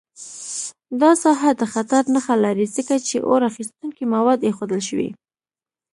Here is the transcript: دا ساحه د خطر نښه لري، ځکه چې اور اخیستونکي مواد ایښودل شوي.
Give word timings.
دا 1.01 1.11
ساحه 1.23 1.51
د 1.59 1.63
خطر 1.73 2.03
نښه 2.13 2.35
لري، 2.45 2.65
ځکه 2.75 2.95
چې 3.07 3.15
اور 3.27 3.41
اخیستونکي 3.49 4.03
مواد 4.13 4.39
ایښودل 4.47 4.81
شوي. 4.89 5.09